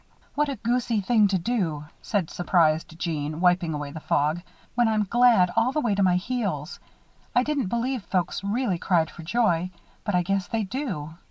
"What 0.33 0.49
a 0.49 0.55
goose 0.55 0.89
y 0.89 0.99
thing 0.99 1.27
to 1.27 1.37
do," 1.37 1.85
said 2.01 2.31
surprised 2.31 2.97
Jeanne, 2.97 3.39
wiping 3.39 3.75
away 3.75 3.91
the 3.91 3.99
fog; 3.99 4.41
"when 4.73 4.87
I'm 4.87 5.03
glad 5.03 5.51
all 5.55 5.71
the 5.71 5.79
way 5.79 5.93
to 5.93 6.01
my 6.01 6.15
heels. 6.15 6.79
I 7.35 7.43
didn't 7.43 7.67
believe 7.67 8.01
folks 8.05 8.43
really 8.43 8.79
cried 8.79 9.11
for 9.11 9.21
joy; 9.21 9.69
but 10.03 10.15
I 10.15 10.23
guess 10.23 10.47
they 10.47 10.63
do. 10.63 11.13